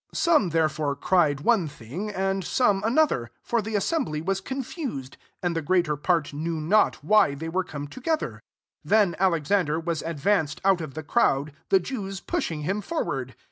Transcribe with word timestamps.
32 0.13 0.17
Some 0.17 0.49
therefore 0.49 0.95
cried 0.95 1.41
one 1.41 1.67
thing, 1.67 2.09
and 2.09 2.43
some 2.43 2.81
another: 2.83 3.29
for 3.43 3.61
the 3.61 3.75
assembly 3.75 4.19
was 4.19 4.41
confused, 4.41 5.15
and 5.43 5.55
the 5.55 5.61
greater 5.61 5.95
part 5.95 6.33
knew 6.33 6.59
not 6.59 7.03
why 7.03 7.35
they 7.35 7.47
were 7.49 7.63
come 7.63 7.87
together. 7.87 8.41
33 8.83 8.89
Then 8.89 9.15
Alex 9.19 9.51
| 9.51 9.51
ander 9.51 9.79
was 9.79 10.01
advanced 10.01 10.59
out 10.65 10.81
of 10.81 10.95
the| 10.95 11.03
crowds 11.03 11.51
the 11.69 11.79
Jews 11.79 12.19
pushing 12.19 12.61
him 12.61 12.81
forward. 12.81 13.35